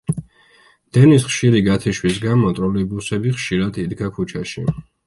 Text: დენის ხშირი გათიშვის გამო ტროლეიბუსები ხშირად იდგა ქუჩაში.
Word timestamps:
დენის 0.97 1.27
ხშირი 1.31 1.61
გათიშვის 1.69 2.19
გამო 2.27 2.55
ტროლეიბუსები 2.61 3.39
ხშირად 3.39 3.83
იდგა 3.87 4.15
ქუჩაში. 4.19 4.71